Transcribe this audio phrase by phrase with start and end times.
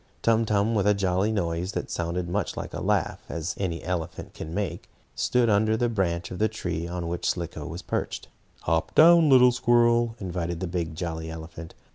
[0.23, 3.83] Tum Tum, with a jolly noise that sounded as much like a laugh as any
[3.83, 8.27] elephant can make, stood under the branch of the tree on which Slicko was perched.
[8.61, 11.75] "Hop down, little squirrel," invited the big, jolly elephant.